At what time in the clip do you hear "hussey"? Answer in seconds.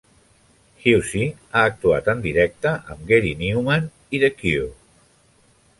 0.85-1.25